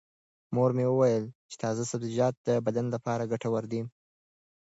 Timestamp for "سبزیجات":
1.91-2.35